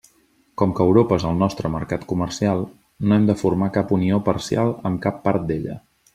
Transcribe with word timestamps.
Com 0.59 0.71
que 0.77 0.85
Europa 0.91 1.19
és 1.21 1.25
el 1.31 1.35
nostre 1.41 1.69
mercat 1.73 2.07
comercial, 2.13 2.65
no 3.11 3.19
hem 3.19 3.29
de 3.29 3.37
formar 3.43 3.71
cap 3.77 3.95
unió 3.99 4.21
parcial 4.31 4.75
amb 4.93 5.03
cap 5.07 5.23
part 5.29 5.49
d'ella. 5.53 5.79